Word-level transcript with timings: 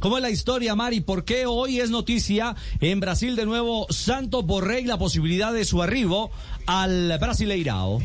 ¿Cómo 0.00 0.16
es 0.16 0.22
la 0.22 0.30
historia, 0.30 0.76
Mari? 0.76 1.00
¿Por 1.00 1.24
qué 1.24 1.46
hoy 1.46 1.80
es 1.80 1.90
noticia 1.90 2.54
en 2.80 3.00
Brasil 3.00 3.34
de 3.34 3.46
nuevo 3.46 3.86
Santos 3.90 4.46
Borrell 4.46 4.86
la 4.86 4.96
posibilidad 4.96 5.52
de 5.52 5.64
su 5.64 5.82
arribo 5.82 6.30
al 6.66 7.18
Brasileirao? 7.18 8.00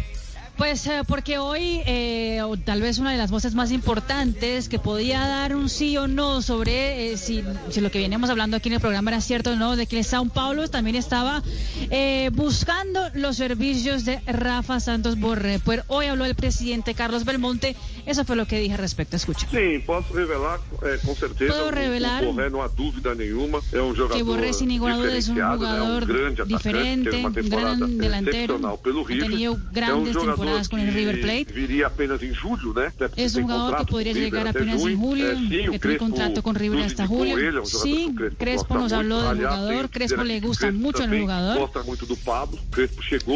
Pues 0.57 0.85
eh, 0.85 1.01
porque 1.07 1.39
hoy 1.39 1.81
eh, 1.85 2.41
o 2.43 2.55
tal 2.57 2.81
vez 2.81 2.99
una 2.99 3.11
de 3.11 3.17
las 3.17 3.31
voces 3.31 3.55
más 3.55 3.71
importantes 3.71 4.69
que 4.69 4.77
podía 4.77 5.19
dar 5.25 5.55
un 5.55 5.67
sí 5.67 5.97
o 5.97 6.07
no 6.07 6.41
sobre 6.41 7.11
eh, 7.11 7.17
si, 7.17 7.43
si, 7.69 7.81
lo 7.81 7.89
que 7.89 7.99
veníamos 7.99 8.29
hablando 8.29 8.57
aquí 8.57 8.69
en 8.69 8.75
el 8.75 8.79
programa 8.79 9.11
era 9.11 9.21
cierto 9.21 9.51
o 9.51 9.55
no, 9.55 9.75
de 9.75 9.87
que 9.87 10.03
Sao 10.03 10.25
Paulo 10.25 10.67
también 10.67 10.95
estaba 10.95 11.41
eh, 11.89 12.29
buscando 12.33 13.01
los 13.15 13.37
servicios 13.37 14.05
de 14.05 14.19
Rafa 14.27 14.79
Santos 14.79 15.19
Borré. 15.19 15.59
Pues 15.59 15.81
hoy 15.87 16.05
habló 16.05 16.25
el 16.25 16.35
presidente 16.35 16.93
Carlos 16.93 17.25
Belmonte, 17.25 17.75
eso 18.05 18.23
fue 18.23 18.35
lo 18.35 18.45
que 18.45 18.59
dije 18.59 18.73
al 18.73 18.79
respecto. 18.79 19.15
Escucha. 19.15 19.47
Sí, 19.49 19.79
puedo 19.85 20.05
revelar 20.13 20.59
eh, 20.83 20.99
con 21.03 21.15
certeza. 21.15 21.51
Puedo 21.51 21.71
revelar 21.71 22.25
Borré, 22.25 22.49
no 22.51 22.63
hay 22.63 22.69
duda 22.77 23.15
ninguna, 23.15 23.57
es 23.57 23.73
un 23.73 23.95
jugador 23.95 24.11
que 24.17 24.23
Borré 24.23 24.53
sin 24.53 24.67
ninguna 24.67 24.97
duda 24.97 25.15
es 25.15 25.27
un 25.29 25.35
jugador 25.35 26.03
um 26.03 26.47
diferente, 26.47 27.25
un 27.25 27.49
gran 27.49 27.97
delantero, 27.97 28.59
ha 28.67 28.77
tenido 29.07 29.57
grandes 29.71 30.15
temporadas 30.15 30.52
con 30.69 30.79
el 30.79 30.93
River 30.93 31.21
Plate. 31.21 31.83
Apenas 31.85 32.21
em 32.21 32.33
julho, 32.33 32.73
né? 32.73 32.91
Es 33.15 33.35
un 33.35 33.43
jugador 33.43 33.77
que 33.77 33.85
podría 33.91 34.13
llegar 34.13 34.47
apenas 34.47 34.81
en 34.81 34.97
julio, 34.97 35.27
que 35.71 35.79
tiene 35.79 35.97
contrato 35.97 36.41
con 36.41 36.55
River 36.55 36.83
hasta 36.83 37.07
julio. 37.07 37.65
Sí, 37.65 38.13
Crespo 38.37 38.75
nos 38.75 38.93
habló 38.93 39.21
del 39.21 39.37
jugador, 39.37 39.89
Crespo 39.89 40.23
le 40.23 40.39
gusta 40.39 40.71
mucho 40.71 41.03
el 41.03 41.21
jugador. 41.21 41.71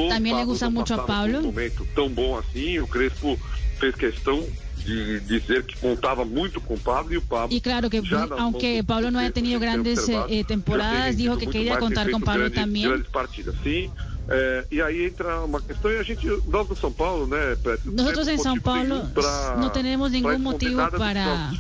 También 0.10 0.38
le 0.38 0.46
gusta 0.46 0.70
mucho 0.70 0.96
a 0.96 1.06
Pablo. 1.06 1.42
tão 1.96 2.10
bom 2.10 2.38
assim, 2.38 2.80
o 2.80 2.88
Crespo 2.88 3.38
fez 3.80 3.96
questão 3.96 4.44
de 4.86 5.20
dizer 5.22 5.64
que 5.66 5.76
contaba 5.78 6.24
mucho 6.24 6.62
con 6.62 6.78
Pablo 6.78 7.16
y 7.16 7.20
Pablo. 7.20 7.56
Y 7.56 7.62
claro 7.62 7.90
que 7.90 8.02
aunque 8.38 8.84
Pablo 8.84 9.12
no 9.12 9.20
haya 9.20 9.32
tenido 9.32 9.60
grandes 9.60 10.08
eh, 10.08 10.44
temporadas, 10.48 11.18
dijo 11.18 11.38
que 11.38 11.48
quería 11.48 11.78
contar 11.80 12.10
con 12.12 12.22
Pablo 12.22 12.52
también. 12.52 13.04
Partidas, 13.12 13.56
sí. 13.64 13.90
É, 14.30 14.66
e 14.70 14.82
aí 14.82 15.06
entra 15.06 15.42
uma 15.42 15.62
questão 15.62 15.90
e 15.90 15.98
a 15.98 16.04
gente, 16.04 16.28
nós 16.48 16.68
do 16.68 16.76
São 16.76 16.92
Paulo, 16.92 17.28
né, 17.28 17.56
Petro, 17.64 17.92
Nosotros 17.94 18.28
en 18.28 18.38
São 18.38 18.60
Paulo 18.60 19.08
pra, 19.14 19.56
no 19.58 19.70
tenemos 19.70 20.12
ningún 20.12 20.40
motivo 20.40 20.82
para 20.92 21.52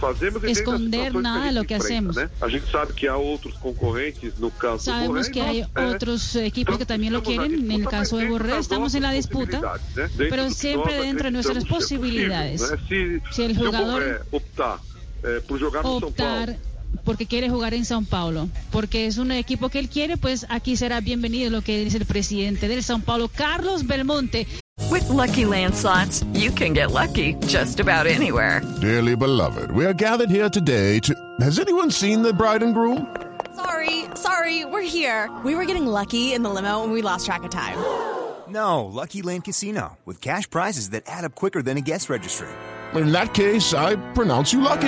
esconder 0.44 1.14
nada 1.14 1.48
de 1.48 1.54
lo 1.54 1.64
que 1.64 1.74
hacemos. 1.76 2.18
Né? 2.18 2.30
A 2.42 2.50
gente 2.50 2.70
sabe 2.70 2.94
que 2.94 3.08
há 3.08 3.16
outros 3.16 3.56
concorrentes 3.56 4.38
no 4.38 4.52
caso 4.52 4.84
Sabemos 4.84 5.08
do 5.08 5.14
Borré, 5.14 5.32
que 5.32 5.42
hay 5.42 5.62
é, 5.62 5.86
otros 5.96 6.36
equipos 6.36 6.78
que 6.78 6.86
también 6.86 7.14
lo 7.14 7.24
quieren, 7.24 7.54
en 7.54 7.72
el 7.72 7.88
caso 7.88 8.18
de 8.18 8.28
Borré 8.28 8.58
estamos 8.60 8.94
en 8.96 9.04
la 9.04 9.12
disputa, 9.12 9.80
né? 9.96 10.10
pero 10.18 10.50
siempre 10.50 11.02
dentro 11.02 11.26
de 11.26 11.32
nuestras 11.32 11.64
posibilidades. 11.64 12.62
Né? 12.62 12.78
Se, 12.90 13.22
si 13.34 13.42
el 13.44 13.58
jugador 13.58 14.04
se 14.04 14.10
o 14.10 14.12
Borré 14.12 14.20
optar 14.32 14.80
eh, 15.24 15.42
por 15.48 15.58
jogar 15.58 15.84
no 15.84 16.02
São 16.02 16.12
Paulo 16.12 16.56
porque 17.04 17.26
quiere 17.26 17.50
jugar 17.50 17.74
en 17.74 17.86
Sao 17.86 18.02
Paulo, 18.02 18.50
porque 18.72 19.08
es 19.08 19.18
un 19.18 19.32
equipo 19.32 19.70
que 19.70 19.80
él 19.80 19.90
quiere, 19.90 20.18
pues 20.18 20.46
aquí 20.50 20.76
será 20.76 21.00
bienvenido 21.00 21.50
lo 21.50 21.62
que 21.62 21.84
dice 21.84 21.98
el 21.98 22.06
presidente 22.06 22.68
del 22.68 22.84
Sao 22.84 23.00
Paulo, 23.00 23.30
Carlos 23.30 23.86
Belmonte. 23.86 24.48
With 24.90 25.10
lucky 25.10 25.44
landslots, 25.44 26.24
you 26.34 26.52
can 26.52 26.74
get 26.74 26.92
lucky 26.92 27.36
just 27.48 27.80
about 27.80 28.06
anywhere. 28.06 28.62
Dearly 28.80 29.16
beloved, 29.16 29.72
we 29.72 29.86
are 29.86 29.94
gathered 29.94 30.30
here 30.30 30.50
today 30.50 31.00
to. 31.00 31.14
Has 31.42 31.60
anyone 31.60 31.92
seen 31.92 32.22
the 32.22 32.34
bride 32.34 32.64
and 32.64 32.74
groom? 32.74 33.08
Sorry, 33.56 34.06
sorry, 34.16 34.66
we're 34.66 34.88
here. 34.88 35.30
We 35.44 35.56
were 35.56 35.66
getting 35.66 35.88
lucky 35.88 36.34
in 36.34 36.44
the 36.44 36.50
limo 36.50 36.84
and 36.84 36.94
we 36.94 37.02
lost 37.02 37.26
track 37.26 37.44
of 37.44 37.50
time. 37.50 37.78
No, 38.50 38.86
Lucky 38.86 39.22
Land 39.22 39.44
Casino, 39.44 39.98
with 40.06 40.22
cash 40.22 40.50
prizes 40.50 40.92
that 40.92 41.04
add 41.08 41.26
up 41.26 41.36
quicker 41.36 41.62
than 41.62 41.78
a 41.78 41.82
guest 41.82 42.10
registry. 42.10 42.48
In 42.96 43.12
that 43.12 43.34
case, 43.34 43.74
I 43.74 43.98
pronounce 44.14 44.54
you 44.54 44.62
lucky. 44.62 44.88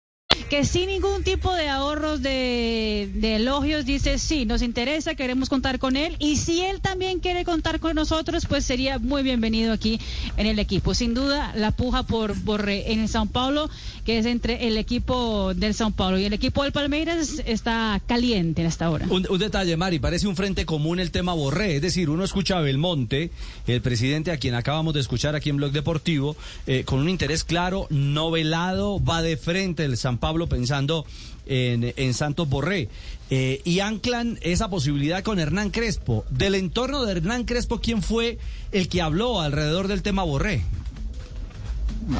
Que 0.51 0.65
sin 0.65 0.87
ningún 0.87 1.23
tipo 1.23 1.55
de 1.55 1.69
ahorros 1.69 2.21
de, 2.21 3.09
elogios 3.23 3.85
dice 3.85 4.19
sí, 4.19 4.45
nos 4.45 4.61
interesa, 4.61 5.15
queremos 5.15 5.47
contar 5.47 5.79
con 5.79 5.95
él 5.95 6.17
y 6.19 6.35
si 6.35 6.59
él 6.59 6.81
también 6.81 7.21
quiere 7.21 7.45
contar 7.45 7.79
con 7.79 7.95
nosotros, 7.95 8.45
pues 8.47 8.65
sería 8.65 8.99
muy 8.99 9.23
bienvenido 9.23 9.71
aquí 9.71 9.97
en 10.35 10.47
el 10.47 10.59
equipo. 10.59 10.93
Sin 10.93 11.13
duda, 11.13 11.53
la 11.55 11.71
puja 11.71 12.03
por 12.03 12.35
Borré 12.35 12.91
en 12.91 12.99
el 12.99 13.07
Sao 13.07 13.27
Paulo, 13.27 13.69
que 14.03 14.17
es 14.17 14.25
entre 14.25 14.67
el 14.67 14.75
equipo 14.75 15.53
del 15.53 15.73
Sao 15.73 15.91
Paulo 15.91 16.19
y 16.19 16.25
el 16.25 16.33
equipo 16.33 16.63
del 16.63 16.73
Palmeiras, 16.73 17.41
está 17.45 18.01
caliente 18.05 18.59
en 18.59 18.67
esta 18.67 18.89
hora. 18.89 19.05
Un, 19.09 19.25
un 19.29 19.39
detalle, 19.39 19.77
Mari, 19.77 19.99
parece 19.99 20.27
un 20.27 20.35
frente 20.35 20.65
común 20.65 20.99
el 20.99 21.11
tema 21.11 21.31
Borré, 21.31 21.77
es 21.77 21.81
decir, 21.81 22.09
uno 22.09 22.25
escucha 22.25 22.57
a 22.57 22.61
Belmonte, 22.61 23.31
el 23.67 23.81
presidente 23.81 24.31
a 24.31 24.37
quien 24.37 24.55
acabamos 24.55 24.95
de 24.95 24.99
escuchar 24.99 25.33
aquí 25.33 25.49
en 25.49 25.55
Blog 25.55 25.71
Deportivo, 25.71 26.35
eh, 26.67 26.83
con 26.83 26.99
un 26.99 27.07
interés 27.07 27.45
claro, 27.45 27.87
no 27.89 28.31
velado, 28.31 29.01
va 29.01 29.21
de 29.21 29.37
frente 29.37 29.85
el 29.85 29.95
San 29.95 30.17
Pablo 30.17 30.40
pensando 30.47 31.05
en, 31.45 31.93
en 31.95 32.13
Santos 32.13 32.49
Borré. 32.49 32.89
Eh, 33.29 33.61
y 33.63 33.79
anclan 33.79 34.37
esa 34.41 34.69
posibilidad 34.69 35.23
con 35.23 35.39
Hernán 35.39 35.69
Crespo. 35.69 36.25
Del 36.29 36.55
entorno 36.55 37.05
de 37.05 37.13
Hernán 37.13 37.45
Crespo, 37.45 37.79
¿quién 37.79 38.01
fue 38.01 38.37
el 38.71 38.89
que 38.89 39.01
habló 39.01 39.39
alrededor 39.39 39.87
del 39.87 40.01
tema 40.01 40.23
Borré? 40.23 40.63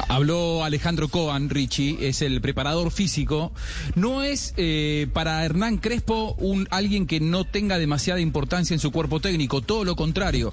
Habló 0.08 0.64
Alejandro 0.64 1.08
Coan, 1.08 1.50
Richie, 1.50 2.08
es 2.08 2.22
el 2.22 2.40
preparador 2.40 2.90
físico. 2.90 3.52
No 3.94 4.22
es 4.22 4.54
eh, 4.56 5.06
para 5.12 5.44
Hernán 5.44 5.78
Crespo 5.78 6.34
un 6.38 6.66
alguien 6.70 7.06
que 7.06 7.20
no 7.20 7.44
tenga 7.44 7.78
demasiada 7.78 8.20
importancia 8.20 8.74
en 8.74 8.80
su 8.80 8.90
cuerpo 8.90 9.20
técnico, 9.20 9.60
todo 9.60 9.84
lo 9.84 9.96
contrario. 9.96 10.52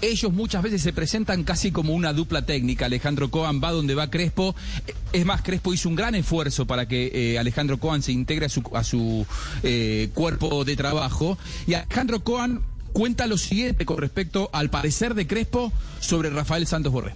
Ellos 0.00 0.32
muchas 0.32 0.62
veces 0.62 0.82
se 0.82 0.92
presentan 0.92 1.44
casi 1.44 1.70
como 1.70 1.92
una 1.94 2.12
dupla 2.12 2.46
técnica. 2.46 2.86
Alejandro 2.86 3.30
Coan 3.30 3.60
va 3.62 3.72
donde 3.72 3.94
va 3.94 4.10
Crespo. 4.10 4.54
Es 5.12 5.24
más, 5.24 5.42
Crespo 5.42 5.72
hizo 5.74 5.88
un 5.88 5.94
gran 5.94 6.14
esfuerzo 6.14 6.66
para 6.66 6.88
que 6.88 7.10
eh, 7.12 7.38
Alejandro 7.38 7.78
Coan 7.78 8.02
se 8.02 8.12
integre 8.12 8.46
a 8.46 8.48
su, 8.48 8.62
a 8.74 8.84
su 8.84 9.26
eh, 9.62 10.10
cuerpo 10.14 10.64
de 10.64 10.76
trabajo. 10.76 11.38
Y 11.66 11.74
Alejandro 11.74 12.20
Coan 12.24 12.62
cuenta 12.92 13.26
lo 13.26 13.38
siguiente 13.38 13.86
con 13.86 13.98
respecto 13.98 14.50
al 14.52 14.70
parecer 14.70 15.14
de 15.14 15.26
Crespo 15.26 15.72
sobre 16.00 16.30
Rafael 16.30 16.66
Santos 16.66 16.92
Borré. 16.92 17.14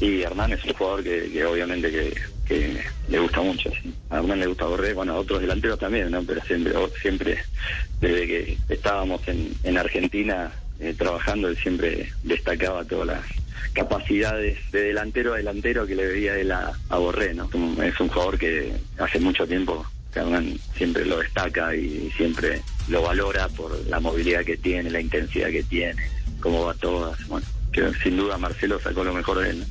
Y 0.00 0.22
Hernán 0.22 0.52
es 0.52 0.64
un 0.64 0.74
jugador 0.74 1.02
que, 1.02 1.30
que 1.30 1.44
obviamente 1.44 1.90
que, 1.90 2.78
le 3.08 3.18
gusta 3.18 3.40
mucho. 3.40 3.70
A 4.10 4.18
Hernán 4.18 4.40
le 4.40 4.46
gusta 4.46 4.66
Borré, 4.66 4.94
bueno, 4.94 5.14
a 5.14 5.18
otros 5.18 5.40
delanteros 5.40 5.78
también, 5.78 6.10
¿no? 6.10 6.22
Pero 6.22 6.42
siempre, 6.44 6.72
siempre 7.02 7.38
desde 8.00 8.26
que 8.26 8.58
estábamos 8.68 9.26
en, 9.28 9.52
en 9.64 9.76
Argentina 9.76 10.50
eh, 10.80 10.94
trabajando, 10.96 11.48
él 11.48 11.56
siempre 11.58 12.12
destacaba 12.22 12.84
todas 12.84 13.08
las 13.08 13.20
capacidades 13.72 14.58
de 14.70 14.82
delantero 14.82 15.34
a 15.34 15.38
delantero 15.38 15.86
que 15.86 15.94
le 15.94 16.06
veía 16.06 16.38
él 16.38 16.52
a, 16.52 16.72
Borré, 16.90 17.34
¿no? 17.34 17.50
Es 17.82 18.00
un 18.00 18.08
jugador 18.08 18.38
que 18.38 18.72
hace 18.98 19.20
mucho 19.20 19.46
tiempo 19.46 19.84
Hernán 20.14 20.58
siempre 20.76 21.04
lo 21.04 21.18
destaca 21.18 21.74
y 21.74 22.10
siempre 22.16 22.62
lo 22.88 23.02
valora 23.02 23.48
por 23.48 23.76
la 23.86 24.00
movilidad 24.00 24.44
que 24.44 24.56
tiene, 24.56 24.90
la 24.90 25.00
intensidad 25.00 25.50
que 25.50 25.62
tiene, 25.62 26.00
cómo 26.40 26.64
va 26.64 26.74
todas. 26.74 27.26
Bueno, 27.28 27.46
que 27.72 27.92
sin 28.02 28.16
duda 28.16 28.38
Marcelo 28.38 28.80
sacó 28.80 29.04
lo 29.04 29.12
mejor 29.12 29.40
de 29.40 29.50
él. 29.50 29.64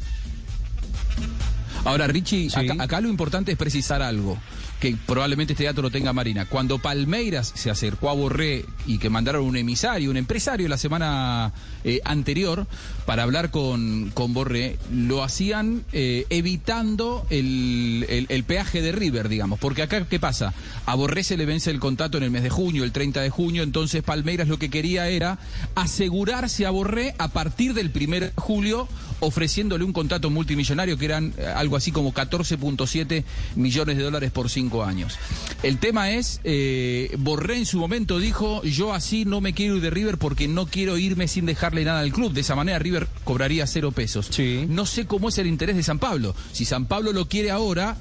Ahora, 1.88 2.08
Richie, 2.08 2.50
sí. 2.50 2.60
acá, 2.60 2.84
acá, 2.84 3.02
lo 3.02 3.10
importante 3.10 3.52
es 3.52 3.58
precisar 3.58 4.02
algo, 4.02 4.38
que 4.80 4.96
probablemente 5.06 5.54
este 5.54 5.66
dato 5.66 5.82
lo 5.82 5.90
tenga 5.90 6.14
Marina. 6.14 6.46
Cuando 6.46 6.80
Palmeiras 6.80 7.52
se 7.56 7.70
acercó 7.70 8.10
a 8.10 8.14
Borré 8.14 8.66
y 8.86 9.00
que 9.00 9.10
mandaron 9.10 9.44
un 9.44 9.58
emisario, 9.58 10.12
un 10.12 10.18
empresario 10.18 10.68
la 10.68 10.78
semana 10.78 11.52
eh, 11.84 12.00
anterior 12.06 12.68
para 13.06 13.24
hablar 13.24 13.50
con, 13.50 14.12
con 14.14 14.34
Borré, 14.34 14.78
lo 14.92 15.24
hacían 15.24 15.84
eh, 15.94 16.26
evitando 16.30 17.26
el, 17.30 18.06
el, 18.10 18.28
el, 18.30 18.44
peaje 18.44 18.82
de 18.82 18.92
River, 18.92 19.30
digamos. 19.30 19.60
Porque 19.60 19.82
acá, 19.82 20.06
¿qué 20.06 20.20
pasa? 20.20 20.54
A 20.86 20.96
Borré 20.96 21.24
se 21.24 21.38
le 21.38 21.46
vence 21.46 21.72
el 21.72 21.80
contrato 21.80 22.18
en 22.18 22.24
el 22.24 22.32
mes 22.32 22.44
de 22.44 22.50
junio, 22.50 22.84
el 22.84 22.92
30 22.92 23.22
de 23.22 23.30
junio, 23.30 23.64
entonces 23.64 24.04
Palmeiras 24.04 24.48
lo 24.48 24.60
que 24.60 24.70
quería 24.70 25.10
era 25.10 25.40
asegurarse 25.76 26.66
a 26.66 26.70
Borré 26.70 27.16
a 27.18 27.30
partir 27.30 27.74
del 27.74 27.92
1 27.94 28.20
de 28.20 28.32
julio 28.36 28.88
ofreciéndole 29.20 29.84
un 29.84 29.94
contrato 29.94 30.30
multimillonario 30.30 30.98
que 30.98 31.06
eran 31.06 31.34
eh, 31.38 31.46
algo 31.46 31.76
así 31.76 31.92
como 31.92 32.14
14.7 32.14 33.24
millones 33.56 33.98
de 33.98 34.04
dólares 34.04 34.32
por 34.32 34.50
cinco 34.50 34.67
años. 34.84 35.18
El 35.64 35.80
tema 35.80 36.12
es, 36.12 36.40
eh, 36.44 37.16
Borré 37.18 37.58
en 37.58 37.66
su 37.66 37.80
momento 37.80 38.20
dijo, 38.20 38.62
yo 38.64 38.94
así 38.94 39.26
no 39.26 39.42
me 39.42 39.54
quiero 39.54 39.78
ir 39.78 39.82
de 39.82 39.90
River 39.90 40.18
porque 40.18 40.48
no 40.48 40.68
quiero 40.68 40.98
irme 40.98 41.28
sin 41.28 41.46
dejarle 41.46 41.84
nada 41.84 42.02
al 42.02 42.12
club. 42.12 42.34
De 42.34 42.42
esa 42.42 42.56
manera 42.56 42.80
River 42.80 43.08
cobraría 43.24 43.66
cero 43.68 43.92
pesos. 43.92 44.30
No 44.68 44.86
sé 44.86 45.08
cómo 45.08 45.30
es 45.30 45.38
el 45.38 45.48
interés 45.48 45.76
de 45.76 45.84
San 45.84 46.00
Pablo. 46.00 46.36
Si 46.52 46.66
San 46.66 46.86
Pablo 46.86 47.12
lo 47.14 47.28
quiere 47.28 47.52
ahora, 47.52 47.98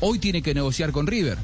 hoy 0.00 0.18
tiene 0.18 0.42
que 0.42 0.54
negociar 0.54 0.92
con 0.92 1.06
River 1.06 1.38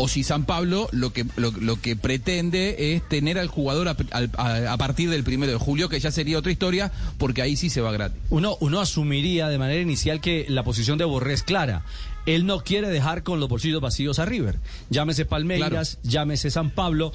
o 0.00 0.08
si 0.08 0.24
San 0.24 0.46
Pablo 0.46 0.88
lo 0.92 1.12
que, 1.12 1.26
lo, 1.36 1.80
que 1.80 1.94
pretende 1.94 2.94
es 2.94 3.06
tener 3.06 3.38
al 3.38 3.48
jugador 3.48 3.88
a, 3.88 4.76
partir 4.78 5.10
del 5.10 5.24
primero 5.24 5.52
de 5.52 5.58
julio, 5.58 5.90
que 5.90 6.00
ya 6.00 6.10
sería 6.10 6.38
otra 6.38 6.50
historia, 6.50 6.90
porque 7.18 7.42
ahí 7.42 7.54
sí 7.54 7.68
se 7.68 7.82
va 7.82 7.92
gratis. 7.92 8.18
Uno, 8.30 8.56
uno 8.60 8.80
asumiría 8.80 9.48
de 9.48 9.58
manera 9.58 9.82
inicial 9.82 10.22
que 10.22 10.46
la 10.48 10.64
posición 10.64 10.96
de 10.96 11.04
Borré 11.04 11.34
es 11.34 11.42
clara. 11.42 11.84
Él 12.24 12.46
no 12.46 12.60
quiere 12.60 12.88
dejar 12.88 13.22
con 13.22 13.40
los 13.40 13.50
bolsillos 13.50 13.82
vacíos 13.82 14.18
a 14.18 14.24
River. 14.24 14.58
Llámese 14.88 15.26
Palmeiras, 15.26 15.98
llámese 16.02 16.50
San 16.50 16.70
Pablo, 16.70 17.12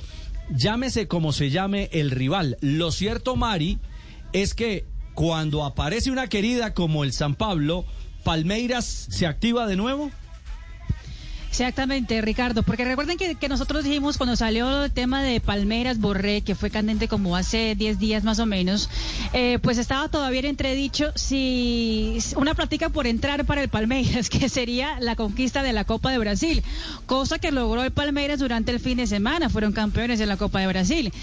llámese 0.55 1.07
como 1.07 1.33
se 1.33 1.49
llame 1.49 1.89
el 1.91 2.11
rival. 2.11 2.57
Lo 2.61 2.91
cierto, 2.91 3.35
Mari, 3.35 3.79
es 4.31 4.53
que 4.53 4.85
cuando 5.15 5.65
aparece 5.65 6.11
una 6.11 6.27
querida 6.27 6.75
como 6.75 7.03
el 7.03 7.13
San 7.13 7.33
Pablo, 7.33 7.83
Palmeiras 8.23 9.07
se 9.09 9.25
activa 9.25 9.65
de 9.65 9.75
nuevo. 9.75 10.11
Exactamente, 11.57 12.19
Ricardo, 12.19 12.63
porque 12.63 12.83
recuerden 12.83 13.17
que, 13.17 13.47
nosotros 13.47 13.85
dijimos 13.85 14.17
cuando 14.17 14.35
salió 14.35 14.83
el 14.83 14.91
tema 14.91 15.23
de 15.23 15.39
Palmeras 15.39 15.99
Borré, 15.99 16.41
que 16.41 16.53
fue 16.53 16.69
candente 16.69 17.07
como 17.07 17.37
hace 17.37 17.75
10 17.75 17.97
días 17.97 18.25
más 18.25 18.39
o 18.39 18.45
menos, 18.45 18.89
eh, 19.31 19.57
pues 19.61 19.77
estaba 19.77 20.09
todavía 20.09 20.41
en 20.41 20.47
entredicho 20.47 21.13
si 21.15 22.17
una 22.35 22.55
práctica 22.55 22.89
por 22.89 23.07
entrar 23.07 23.45
para 23.45 23.63
el 23.63 23.69
Palmeiras, 23.69 24.29
que 24.29 24.49
sería 24.49 24.99
la 24.99 25.15
conquista 25.15 25.63
de 25.63 25.71
la 25.71 25.85
Copa 25.85 26.11
de 26.11 26.17
Brasil, 26.17 26.61
cosa 27.05 27.39
que 27.39 27.53
logró 27.53 27.83
el 27.83 27.91
Palmeiras 27.91 28.39
durante 28.39 28.73
el 28.73 28.81
fin 28.81 28.97
de 28.97 29.07
semana, 29.07 29.47
fueron 29.47 29.71
campeones 29.71 30.19
de 30.19 30.25
la 30.25 30.35
Copa 30.35 30.59
de 30.59 30.67
Brasil. 30.67 31.13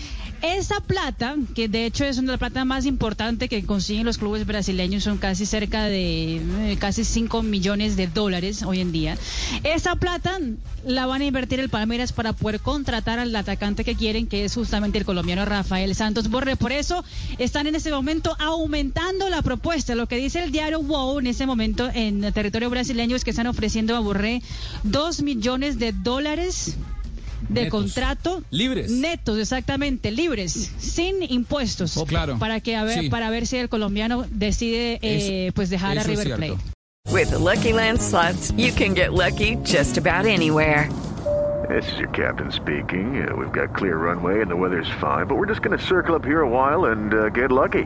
Esa 0.43 0.81
plata, 0.81 1.37
que 1.55 1.69
de 1.69 1.87
hecho 1.87 2.05
es 2.05 2.19
una 2.19 2.27
de 2.27 2.33
las 2.33 2.39
plata 2.41 2.65
más 2.65 2.85
importante 2.85 3.49
que 3.49 3.65
consiguen 3.65 4.05
los 4.05 4.19
clubes 4.19 4.45
brasileños, 4.45 5.05
son 5.05 5.19
casi 5.19 5.47
cerca 5.47 5.85
de 5.85 6.37
eh, 6.37 6.77
casi 6.81 7.05
5 7.05 7.43
millones 7.45 7.95
de 7.95 8.09
dólares 8.09 8.65
hoy 8.65 8.81
en 8.81 8.91
día. 8.91 9.17
Esa 9.63 9.95
plata 9.95 10.41
la 10.85 11.07
van 11.07 11.23
a 11.23 11.27
invertir 11.27 11.61
el 11.61 11.69
Palmeiras 11.69 12.13
para 12.13 12.33
poder 12.33 12.59
contratar 12.59 13.21
al 13.21 13.35
atacante 13.37 13.85
que 13.85 13.95
quieren, 13.95 14.27
que 14.27 14.45
es 14.45 14.55
justamente 14.55 14.99
el 14.99 15.05
colombiano 15.05 15.45
Rafael 15.45 15.95
Santos 15.95 16.29
Borre. 16.29 16.57
Por 16.57 16.73
eso 16.73 17.05
están 17.39 17.69
en 17.69 17.77
ese 17.77 17.93
momento 17.93 18.35
aumentando 18.41 19.29
la 19.29 19.43
propuesta. 19.43 19.95
Lo 19.95 20.09
que 20.09 20.17
dice 20.17 20.43
el 20.43 20.51
diario 20.51 20.81
WOW 20.81 21.21
en 21.21 21.29
ese 21.29 21.47
momento 21.47 21.89
en 21.95 22.33
territorio 22.33 22.69
brasileño 22.69 23.15
es 23.15 23.23
que 23.23 23.31
están 23.31 23.47
ofreciendo 23.47 23.95
a 23.95 24.01
Borré 24.01 24.43
2 24.83 25.23
millones 25.23 25.79
de 25.79 25.93
dólares 25.93 26.77
de 27.49 27.69
contrato 27.69 28.43
libres 28.51 28.91
netos 28.91 29.39
exactamente 29.39 30.11
libres 30.11 30.73
sin 30.79 31.23
impuestos 31.23 31.97
oh, 31.97 32.07
claro. 32.07 32.39
para 32.39 32.61
que 32.61 32.77
a 32.77 32.85
ver 32.85 33.09
para 33.11 33.31
ver 33.31 33.47
si 33.47 33.57
el 33.57 33.69
colombiano 33.69 34.27
decide 34.31 34.99
eh, 35.03 35.53
pues 35.55 35.71
dejar 35.71 35.99
a 35.99 36.03
River 36.03 36.37
Plate 36.37 36.59
With 37.11 37.31
the 37.31 37.39
Lucky 37.39 37.73
Land 37.73 38.01
slots 38.01 38.53
you 38.57 38.73
can 38.73 38.95
get 38.95 39.13
lucky 39.13 39.59
just 39.65 39.99
about 39.99 40.27
anywhere 40.27 40.89
This 41.69 41.91
is 41.93 41.99
your 42.01 42.09
captain 42.09 42.51
speaking. 42.51 43.27
Uh, 43.27 43.37
we've 43.37 43.53
got 43.53 43.75
clear 43.75 43.97
runway 43.97 44.41
and 44.43 44.51
the 44.51 44.57
weather's 44.57 44.91
fine, 45.01 45.27
but 45.27 45.37
we're 45.37 45.47
just 45.47 45.63
going 45.63 45.79
to 45.79 45.85
circle 45.85 46.15
up 46.15 46.25
here 46.25 46.41
a 46.41 46.49
while 46.49 46.87
and 46.87 47.15
uh, 47.15 47.29
get 47.29 47.53
lucky. 47.53 47.85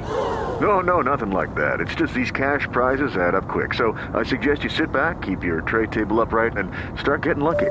No, 0.61 0.81
no, 0.81 1.03
nothing 1.03 1.31
like 1.31 1.55
that. 1.55 1.81
It's 1.81 1.95
just 1.95 2.15
these 2.15 2.31
cash 2.31 2.67
prizes 2.73 3.17
add 3.17 3.35
up 3.35 3.49
quick. 3.49 3.75
So 3.75 3.93
I 4.15 4.25
suggest 4.25 4.65
you 4.65 4.71
sit 4.71 4.91
back, 4.91 5.21
keep 5.21 5.45
your 5.45 5.61
tray 5.61 5.87
table 5.87 6.21
upright, 6.21 6.57
and 6.57 6.73
start 6.99 7.23
getting 7.23 7.45
lucky. 7.45 7.71